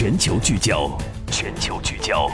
[0.00, 0.96] 全球聚焦，
[1.28, 2.30] 全球聚焦。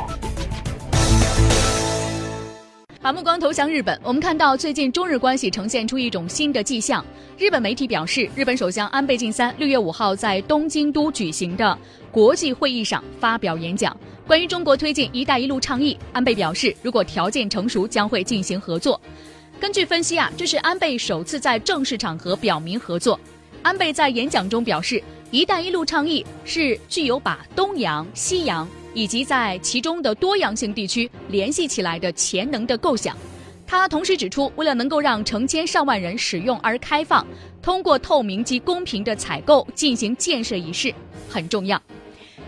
[3.01, 7.03] 把目光投向日本，我们看到最近中日关系呈现出一种新的迹象。
[7.39, 11.79] 日本媒体表示，日本首相安倍晋三六月五号在东京都举行的
[12.11, 13.97] 国际会议上发表演讲，
[14.27, 19.01] 关于中国推进“一带一路”倡议，安倍表示，如果条件成熟，将会进行合作。
[19.59, 23.19] 根据分析啊，这是安倍首次在正式场合表明合作。
[23.63, 25.03] 安倍在演讲中表示
[25.35, 28.69] ，“一带一路”倡议是具有把东洋、西洋。
[28.95, 33.17] 以及在其中的多样性地区联系起来的潜能的构想。
[33.67, 37.27] 他同时指出，为了能够让成千上万人使用而开放，
[37.61, 40.95] 通过透明及公平的采购进行建设一事
[41.29, 41.83] 很重要。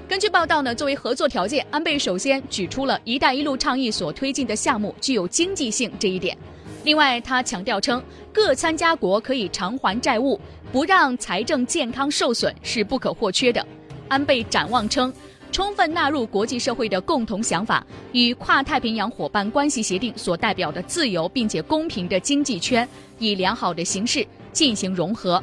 [0.06, 6.38] 根据报道呢，作为合作条件，安倍首先举出了一带一路倡议所推进的项目具有经济性这一点。
[6.86, 8.00] 另外，他强调称，
[8.32, 10.40] 各参加国可以偿还债务，
[10.70, 13.66] 不让财政健康受损是不可或缺的。
[14.06, 15.12] 安倍展望称。
[15.52, 22.86] 充分纳入国际社会的共同想法，与跨太平洋伙伴关系协定所代表的自由并且公平的经济圈，
[23.18, 25.42] 以良好的形式进行融合。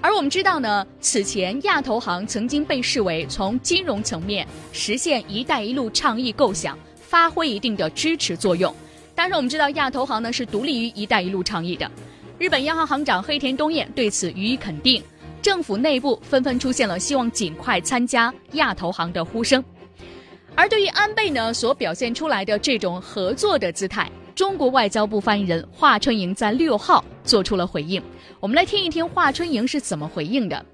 [0.00, 8.74] 而我们知道呢，此前亚投行曾经被视为从金融层面实现“一带一路”倡议构想，发挥一定的支持作用。
[9.18, 11.90] 但是我们知道，亚投行呢是独立于“一带一路”倡议的。
[12.38, 15.02] 日本央行行长黑田东彦对此予以肯定。
[15.42, 19.62] 政府内部纷纷出现了希望尽快参加亚投行的呼声，
[20.54, 28.00] 而对于安倍呢所表现出来的这种合作的姿态，中国外交部发言人华春莹在六号做出了回应。
[28.38, 30.64] 我们来听一听华春莹是怎么回应的。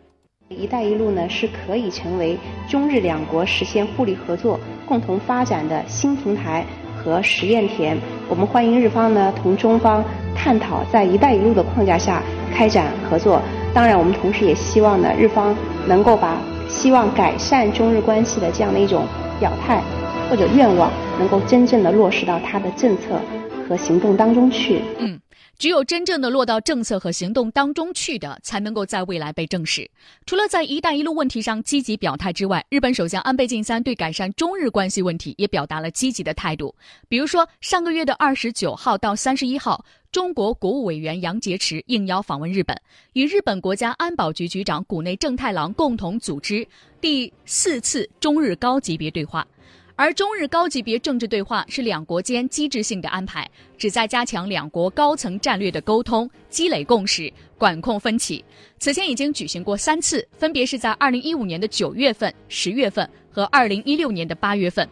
[0.51, 2.37] 一带一路呢是可以成为
[2.69, 6.67] 中日两国实现互利合作、共同发展的新平台
[7.05, 7.99] 和实验田。
[8.29, 10.03] 我们欢迎日方呢同中方
[10.35, 13.43] 探讨在一带一路的框架下开展合作。
[13.75, 15.55] 当然，我们同时也希望呢，日方
[15.87, 16.39] 能够把
[16.69, 19.05] 希望改善中日关系的这样的一种
[19.39, 19.83] 表态
[20.31, 23.21] 或者愿望，能够真正的落实到他的政策
[23.69, 24.81] 和行动当中去。
[24.99, 25.21] 嗯。
[25.59, 29.89] 只有真正的落到政策和行动当中去的，才能够在未来被证实。
[30.27, 36.75] 除了在“一带一路”问题上积极表态之外，日本首相安倍晋三对改善中日关系问题也表达了积极的态度。
[37.09, 42.77] 比如说，上个月的二十九号到三十一号，中国国务委员杨洁篪应邀访问日本，
[43.13, 46.67] 与日本国家安保局局长谷内正太郎共同组织
[47.01, 49.47] 第四次中日高级别对话。
[49.97, 58.45] 而中日高级别政治对话是两国间机制性的安排，旨在加强两国高层战略的沟通、积累共识、管控分歧。
[58.81, 64.89] 此前已经举行过三次，分别是在二零一五年的九月份、十月份和二零一六年的八月份。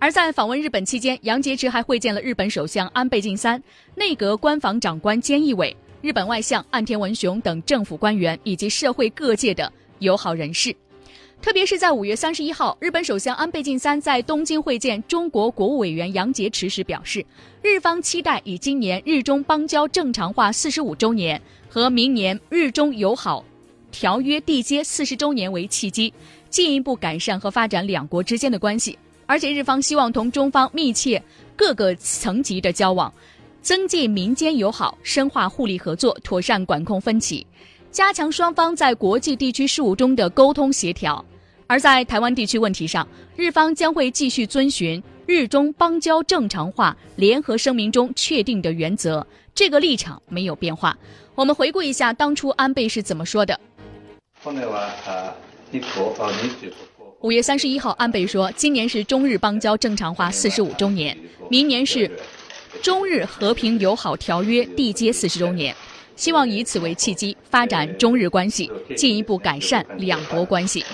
[0.00, 3.62] 而在访问日本期间，杨洁篪还会见了日本首相安倍晋三、
[3.94, 10.74] 内阁官房长官菅义伟、日本外相岸田文雄等政府官员以及社会各界的友好人士。
[11.42, 17.24] 特别是在五月三十一号，日本首相安倍晋三在东京会见中国国务委员杨洁篪时表示，
[17.62, 23.42] 日方期待以今年日中邦交正常化四十五周年和明年日中友好
[23.90, 26.12] 条约缔结四十周年为契机，
[26.50, 28.98] 进一步改善和发展两国之间的关系。
[29.24, 31.22] 而且日方希望同中方密切
[31.56, 33.10] 各个层级的交往，
[33.62, 37.46] 增进民间友好，深化互利合作，妥善管控分歧，
[37.90, 41.24] 加强双方在国际地区事务中的沟通协调。
[41.70, 50.98] 而在台湾地区问题上，日方将会继续遵循日中邦交正常化联合声明中确定的原则，这个立场没有变化。
[51.36, 53.60] 我们回顾一下当初安倍是怎么说的。
[57.20, 61.16] 五月三十一号，安倍说，今年是中日邦交正常化四十五周年，
[61.48, 62.10] 明年是
[62.82, 65.72] 中日和平友好条约缔结四十周年，
[66.16, 70.84] 希望以此为契机，发展中日关系，进一步改善两国关系。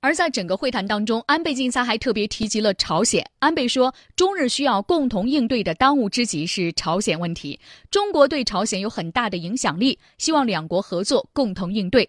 [0.00, 3.28] 而在整个会谈当中，安倍晋三还特别提及了朝鲜。
[3.40, 7.58] 安倍说，中日需要共同应对的当务之急是朝鲜问题。
[7.90, 12.08] 中国对朝鲜有很大的影响力，希望两国合作共同应对。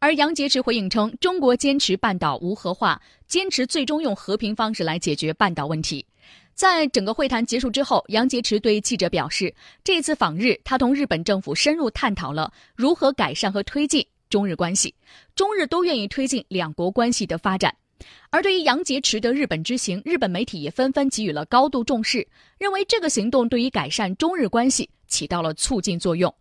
[0.00, 6.04] 而杨洁篪回应称，中国坚持半岛无核化，坚持最终用和平方式来解决半岛问题。
[6.56, 9.54] 在整个会谈结束之后，杨洁篪对记者表示，
[9.84, 14.94] 这次访日，他同日本政府深入探讨了如何改善和推进中日关系，
[15.34, 17.76] 中日都愿意推进两国关系的发展。
[18.30, 22.26] 而对于杨洁篪的日本之行，日本媒体也纷纷给予了高度重视，
[22.58, 26.34] 认为这个行动对于改善中日关系起到了促进作用。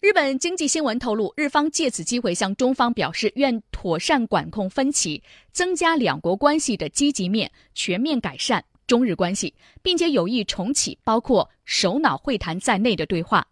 [0.00, 5.22] 日本经济新闻透露，日方借此机会向中方表示，愿妥善管控分歧，
[5.52, 8.64] 增加两国关系的积极面，全面改善。
[8.86, 13.46] 中日关系，并且有意重启包括首脑会谈在内的对话。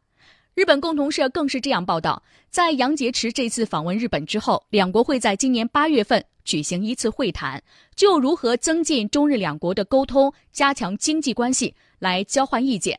[0.55, 7.62] 日本共同社更是这样报道：在杨洁篪这次访问日本之后，两国会在今年八月份举行一次会谈，
[7.94, 12.99] 就如何增进中日两国的沟通、加强经济关系来交换意见。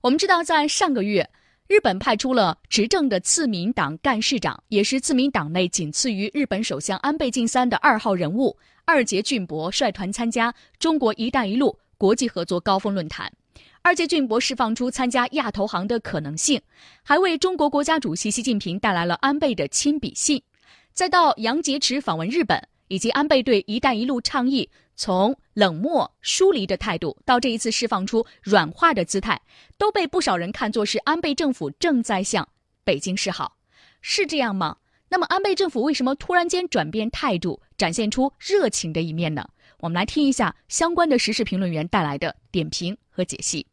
[0.00, 1.30] 我们知道，在上个月，
[1.68, 13.32] 日本派出了执政的自民党干事长，也是自民党内仅次于日本首相安倍晋三的二号人物二阶俊博率团参加中国“一带一路”国际合作高峰论坛。
[13.80, 16.60] 二阶俊博释放出参加亚投行的可能性，
[17.02, 20.42] 还为中国国家主席习近平带来了安倍的亲笔信。
[20.92, 29.40] 再到杨洁篪访问日本，以及安倍对“一带一路”倡议从冷漠疏离的态度，到这一次释放出软化的姿态，
[29.78, 32.48] 都被不少人看作是安倍政府正在向
[32.84, 33.56] 北京示好，
[34.00, 34.76] 是这样吗？
[35.12, 39.46] 那么安倍政府为什么突然间转变态度，展现出热情的一面呢？
[39.80, 43.66] 我们来听一下相关的时事评论员带来的点评和解析。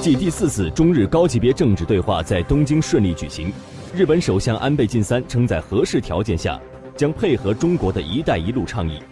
[0.00, 3.52] 继第四次中日高级别政治对话在东京顺利举行，
[3.92, 6.56] 日本首相安倍晋三称在合适条件下
[6.96, 9.02] 将配合中国的一带一路倡议，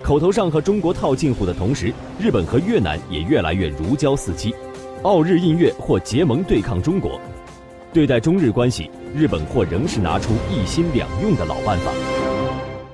[0.00, 4.54] 口头上和中国套近乎的同时，日本和越南也越来越如胶似漆，
[5.02, 7.20] 澳日印越或结盟对抗中国，
[7.92, 11.92] 对待中日关系，日本或仍是拿出一心两用的老办法。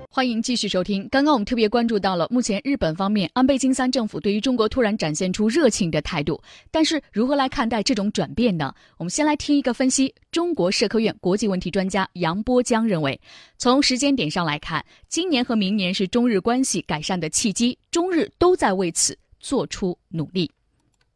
[0.08, 1.08] 欢迎继续收听。
[1.10, 6.40] 刚刚我们特别关注到了，目前日本方面安倍晋三政府对于中国突然展现出热情的态度，
[6.70, 8.72] 但是如何来看待这种转变呢？
[8.96, 10.14] 我们先来听一个分析。
[10.30, 13.20] 中国社科院国际问题专家杨波江认为，
[13.58, 20.48] 从时间点上来看，今年和明年是中日关系改善的契机，中日都在为此做出努力。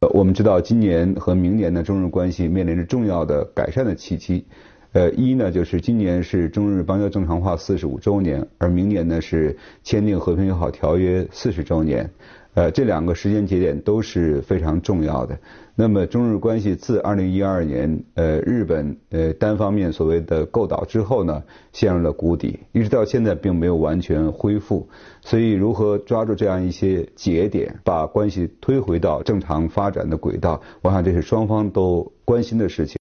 [0.01, 4.45] 呃，我们知道今年和明年呢，中日关系面临着重要的改善的契机。
[4.91, 12.09] 呃，一呢，就是今年是中日邦交正常化四十五周年，而明年呢是签订和平友好条约四十周年，
[12.55, 15.37] 呃，这两个时间节点都是非常重要的。
[15.75, 24.89] 那么中日关系自二零一二年，呃，日本呃单方面所谓的构岛之后呢，陷入了谷底，一直到现在并没有完全恢复。
[25.21, 32.97] 所以，如何抓住这样一些节点，把关系推回到正常发展的轨道，我想这是双方都关心的事情。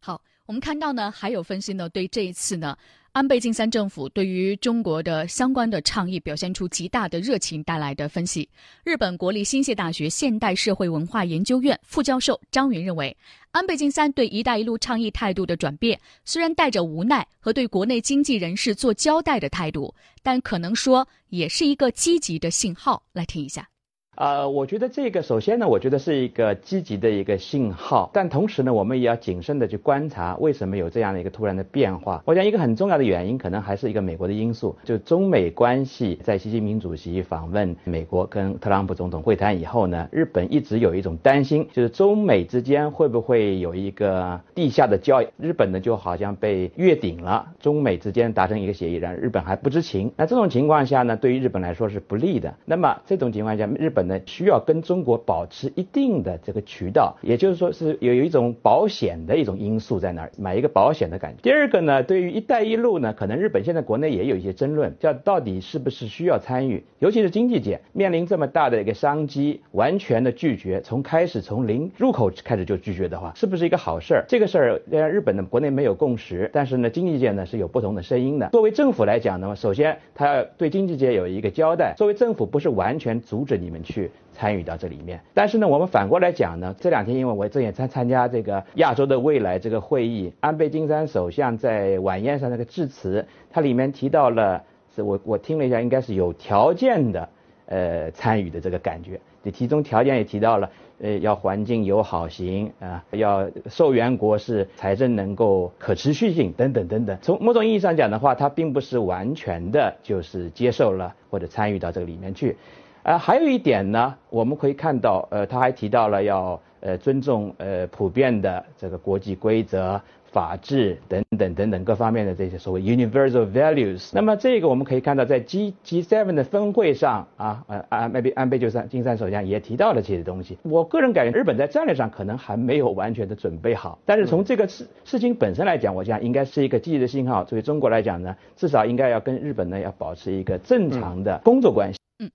[0.00, 0.18] 好。
[0.46, 2.76] 我们看到呢，还有分析呢，对这一次呢，
[3.12, 8.46] 安倍晋三政府对于中国的相关的倡议表现出极大的热情带来的分析。
[8.84, 13.16] 日本国立新泻大学现代社会文化研究院副教授张云认为，
[13.52, 23.02] 安倍晋三对“一带一路”倡议态度的转变，虽然带着无奈和对国内经济人士做交代的态度，但可能说也是一个积极的信号。
[23.14, 23.66] 来听一下。
[24.16, 32.22] 呃，我觉得这个首先呢，我觉得是一个积极的一个信号，但同时呢，我们也要谨慎的去观察为什么有这样的一个突然的变化。
[32.24, 50.12] 我想一个很重要的原因，可能还是一个美国的因素，就中美关系在习近平主席访问美国跟特朗普总统会谈以后呢，日本一直有一种担心，就是中美之间会不会有一个地下的交易，日本呢就好像被越顶了，中美之间达成一个协议，然日本还不知情。
[50.16, 52.54] 那这种情况下呢，对于日本来说是不利的。
[52.64, 54.03] 那么这种情况下，日本。
[54.04, 61.42] 呢，需要跟中国保持一定的这个渠道，也就是说是有有一种保险的一种因素在那儿，买一个保险的感觉。
[61.42, 74.24] 第二个呢，对于“一带一路”呢，可能日本现在国内也有一些争论，叫到底是不是需要参与，尤其是经济界面临这么大的一个商机，完全的拒绝，从开始从零入口开始就拒绝的话，是不是一个好事儿？
[74.28, 78.48] 这个事儿，日本的国内没有共识，但是呢，经济界呢是有不同的声音的。
[78.50, 84.10] 作为政府来讲呢，首先他要对经济界有一个交代，作为政府不是完全阻止你们去去。
[84.36, 94.60] 参与到这里面，但是呢，我们反过来讲呢，这两天因为我正也参参加这个亚洲的未来这个会议，安倍晋三首相在晚宴上那个致辞，它里面提到了，
[94.92, 97.28] 是我我听了一下，应该是有条件的，
[97.66, 99.20] 呃，参与的这个感觉。
[99.44, 100.68] 这其中条件也提到了，
[101.00, 107.16] 呃，要环境友好型啊，要受援国是财政能够可持续性等等等等。
[107.22, 112.56] 从某种意义上讲的话，它并不是完全的就是接受了或者参与到这个里面去。
[113.04, 120.00] 呃，还有一点呢，我们可以看到，呃，他还提到了要呃尊重呃普遍的这个国际规则、
[120.32, 124.08] 法治等等等等各方面的这些所谓 universal values。
[124.14, 130.56] 那么这个我们可以看到，在 G G7 的峰会上啊，呃安倍安倍晋三金三首相也提到了这些东西。
[130.62, 137.44] 我个人感觉，日本在战略上可能还没有完全的准备好，但是从这个事事情本身来讲，我想应该是一个积极的信号。
[137.44, 141.98] 作为中国来讲呢，至少应该要跟日本呢要保持一个正常的工作关系。
[142.20, 142.30] 嗯。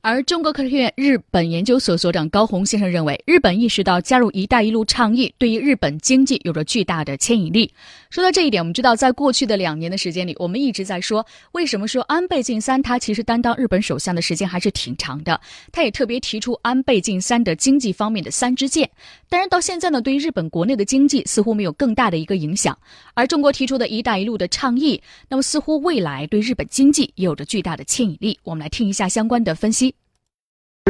[0.00, 7.72] 而中国科学院日本研究所所长高红先生认为，日本意识到加入“一带一路”倡议对于日本经济有着巨大的牵引力。
[8.10, 15.40] 说到这一点，我们知道，在过去的两年的时间里，我们一直在说，为什么说安倍晋三他其实担当日本首相的时间还是挺长的。
[15.72, 18.88] 他也特别提出安倍晋三的经济方面的三支箭。
[19.28, 22.78] 但是，到现在呢，对于日本国内的经济似乎没有更大的一个影响。
[23.14, 28.38] 而中国提出的一带一路的倡议，那么似乎未来对日本经济也有着巨大的牵引力。
[28.44, 29.94] 我们来听一下相关的分析。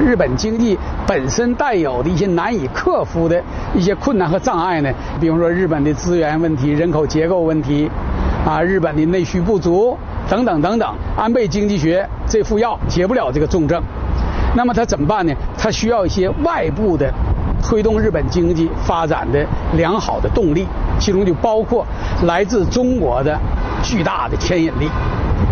[0.03, 0.77] 日本经济
[1.07, 3.41] 本身带有的一些难以克服的
[3.73, 7.89] 一些困难和障碍呢，比如说日本的资源问题、人口结构问题，
[8.45, 9.97] 啊，日本的内需不足
[10.29, 10.93] 等等等等。
[11.17, 13.81] 安倍经济学这副药解不了这个重症，
[14.57, 15.33] 那么他怎么办呢？
[15.57, 17.09] 他需要一些外部的
[17.63, 20.67] 推动日本经济发展的良好的动力，
[20.99, 21.87] 其中就包括
[22.25, 23.39] 来自中国的
[23.85, 24.89] 巨大的牵引力。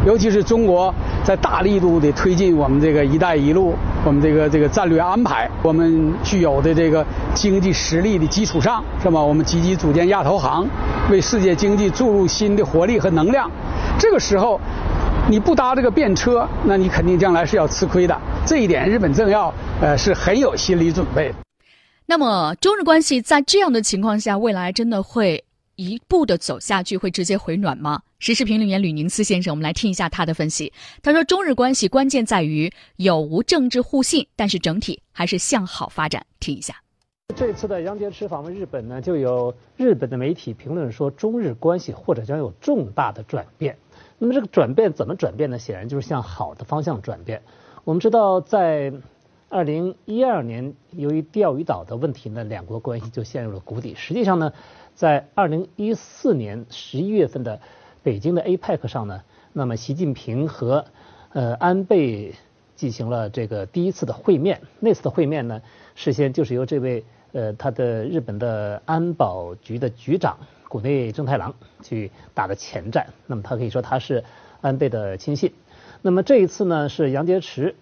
[0.04, 0.92] 尤其是中国
[1.24, 3.74] 在大力度的推进我们这个“一带一路”，
[4.04, 9.22] 我们这个这个战略安排，我们具有的这个经济实力的基础上，是吧？
[9.22, 10.66] 我们积极组建亚投行，
[11.10, 13.50] 为世界经济注入新的活力和能量。
[13.98, 14.60] 这个时候，
[15.28, 18.20] 你不搭这个便车，那你肯定将来是要吃亏的。
[18.44, 21.32] 这一点，日本政要呃是很有心理准备。
[22.06, 25.44] 那么，中日关系在这样的情况下，未来真的会？
[25.74, 27.98] 一步的走下去会直接回暖吗？
[28.23, 30.73] 时事评论员吕宁思先生，我们来听一下他的分析。
[31.02, 36.25] 他说，中日关系关键在于有无政治互信，但是整体还是向好发展。
[36.38, 36.73] 听一下。
[37.35, 43.76] 这次的杨洁篪访问日本呢，就有日本的媒体评论说，中日关系或者将有重大的转变。
[44.19, 45.59] 那么这个转变怎么转变呢？
[45.59, 47.43] 显然就是向好的方向转变。
[47.83, 48.93] 我们知道，在
[49.49, 53.97] 二零一二年，由于钓鱼岛的问题呢，两国关系就陷入了谷底。
[53.97, 54.52] 实际上呢。
[54.95, 57.59] 在二零一四年十一月份的
[58.02, 60.85] 北京的 APEC 上呢，那么习近平和
[61.32, 62.35] 呃安倍
[62.75, 64.61] 进行了这个第一次的会面。
[64.80, 65.62] 那次的会面呢，
[65.94, 73.06] 事先就是由这位呃他的日本的安保局的局长谷内正太郎去打的前站。
[73.26, 74.25] 那么他可以说他是
[74.61, 75.52] 安倍的亲信。
[76.00, 77.75] 那么这一次呢，是杨洁篪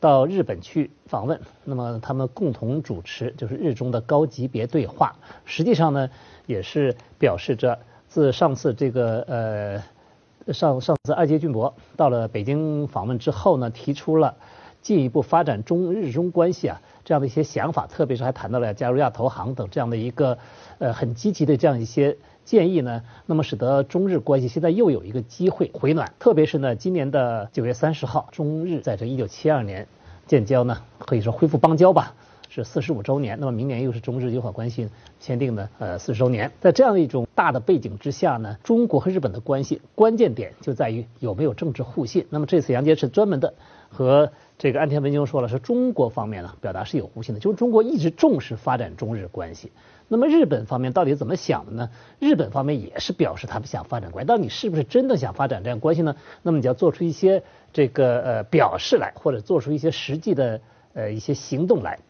[0.00, 5.16] 到日本去访问，那么他们共同主持就是日中的高级别对话。
[5.44, 6.10] 实际上呢。
[6.46, 7.78] 也是表示着，
[8.10, 14.34] 自上次这个呃上上次安杰俊博到了北京访问之后呢，提出了
[14.82, 20.36] 进一步发展中日中关系啊这样的一些想法，特别是还谈到了加入亚投行等这样的一个
[20.80, 26.12] 呃很积极的这样一些建议呢，那么使得中日关系现在又有一个机会回暖。
[26.18, 29.86] 特别是呢，今年的九月三十号，中日在这一九七二年
[30.26, 32.12] 建交呢，可以说恢复邦交吧。
[32.52, 34.88] 是四十五周年，那么明年又是中日友好关系
[35.20, 42.26] 签订的呃四十周年，在这样的一种大的背景之下呢，中国和日本的关系关键点就在于有没有政治互信。
[42.28, 43.54] 那么这次杨洁篪专门的
[43.88, 49.70] 和这个安田文雄说了，是中国方面呢表达是有互信的，就是中国一直重视发展中日关系。
[50.08, 51.90] 那么日本方面到底怎么想的呢？
[52.18, 56.16] 日本方面也是表示他们想发展关系，到底是不是真的想发展这样关系呢？
[56.42, 60.60] 那么你要做出一些这个呃表示来，或者做出一些实际的
[60.94, 62.00] 呃一些行动来。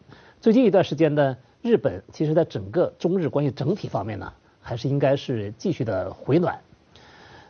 [0.41, 6.61] 最近一段时间呢，日本其实在整个中日关系整体方面呢，还是应该是继续的回暖。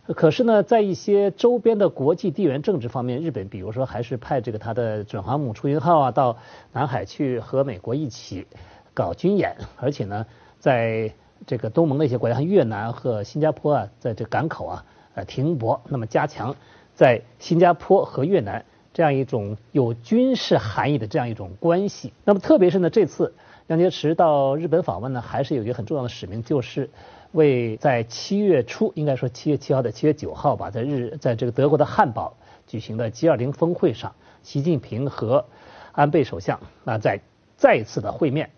[0.08, 6.38] 可是呢，在一些周边的国际地缘政治方面，日本比如说还是派这个它的准航母出云号啊到
[6.74, 8.46] 南海去和美国一起
[8.94, 10.26] 搞军演，而且呢，
[10.60, 11.14] 在
[11.48, 16.54] 这个东盟的一些国家，像越南和新加坡啊，在这港口啊呃停泊，那么加强
[16.94, 18.66] 在新加坡和越南。
[18.94, 23.34] 这样一种有军事含义的这样一种关系，那么特别是呢，这次
[23.68, 26.90] 杨洁篪到日本访问呢，还是有一个很重要的使命，就是
[27.32, 32.36] 为在七月初，应该说七月七号到七月九号吧，在日在这个德国的汉堡
[32.68, 35.46] 举行的 G20 峰会上，习近平和
[35.94, 37.22] 安倍首相那在
[37.56, 38.50] 再一次的会面。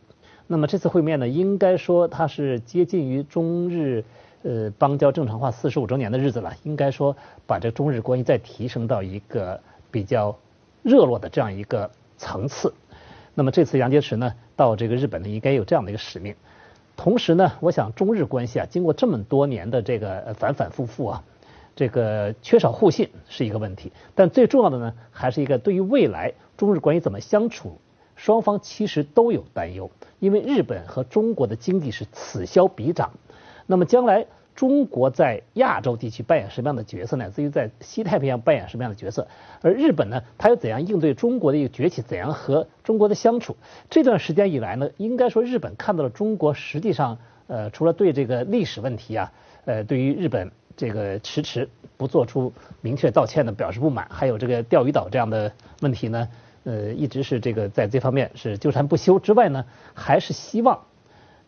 [0.47, 4.03] 那么这次会面呢，应该说它是接近于中日
[4.41, 9.61] 呃邦交正常化四十五周年的日子了，应该说把这中日关系再提升到一个。
[9.93, 10.39] 比较
[10.81, 12.73] 热络的这样一个层次，
[13.35, 16.35] 那么这次杨洁篪呢到这个日本呢，应该有这样的一个使命。
[16.97, 21.23] 同时呢，我想中日关系啊，经过这么多年的这个反反复复啊，
[21.75, 23.91] 这个缺少互信是一个问题。
[24.15, 27.79] 但最重要的呢，还是一个对于未来中日关系怎么相处，
[28.15, 33.12] 双方其实都有担忧，因为日本和中国的经济是此消彼长，
[33.67, 34.25] 那么将来。
[34.55, 39.27] 中国在亚洲地区扮演什么样的角色，乃至于在西太平洋扮演什么样的角色？
[39.62, 42.01] 而日本呢，它又怎样应对中国的一个崛起？
[42.01, 43.57] 怎样和中国的相处？
[43.89, 47.17] 这段时间以来呢，应该说日本看到了中国实际上，
[47.48, 49.31] 呃，除了对这个历史问题啊，
[49.65, 51.67] 呃，对于日本这个迟迟
[51.98, 56.27] 不做出明确道歉的表示不满，还有这个钓鱼岛这样的问题呢，
[56.63, 60.79] 呃，一直是这个在这方面是纠缠不休之外呢，还是希望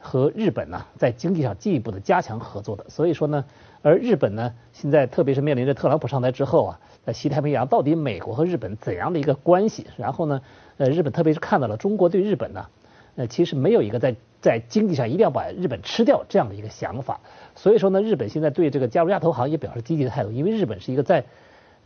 [0.06, 2.86] 和日本呢在经济上进一步的加强合作的。
[2.90, 3.44] 所以说呢，
[3.82, 9.88] 而日本呢现在特别是面临着特朗普上台之后啊，在西太平洋到底美国和日本怎样的一个关系？
[9.98, 10.42] 然后呢，
[10.78, 12.68] 呃，日本特别是看到了中国对日本呢，
[13.16, 17.20] 呃，其实没有一个在在经济上一定要把日本吃掉这样的一个想法。
[17.56, 21.26] 所以说呢，日本现在对这个加入亚投行也表示积极的态度，因为日本是一个在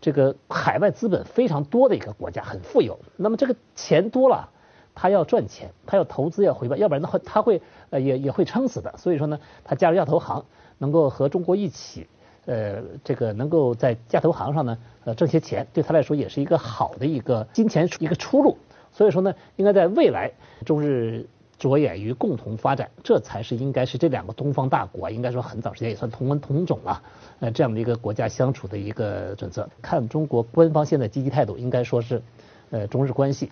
[0.01, 2.99] 这个海外资本非常多的一个国家，很富有。
[3.15, 4.49] 那么这个钱多了，
[4.95, 8.95] 他要赚钱，他要投资要回报，要不然的话他会呃也也会撑死的。
[8.97, 10.45] 所以说呢，他加入亚投行，
[10.77, 12.07] 能够和中国一起，
[12.45, 18.57] 呃，这个能够在亚投行上呢呃挣些钱，对他来说也是一个好的一个金钱一个出路。
[18.91, 20.31] 所以说呢，应该在未来
[20.65, 21.27] 中日。
[21.59, 27.03] 着眼于共同发展，这才是应该是这两个东方大国，应该说很早时间也算同文同种了，
[27.41, 29.67] 呃，这样的一个国家相处的一个准则。
[29.81, 32.21] 看中国官方现在积极态度，应该说是，
[32.69, 33.51] 呃，中日关系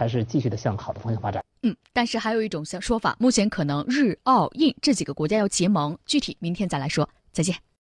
[0.00, 1.44] 还是继续的向好的方向发展。
[1.62, 7.06] 嗯，但是还有一种说法，目前可能日澳印这几个国家要结盟，具体明天再来说。
[7.32, 7.54] 再见。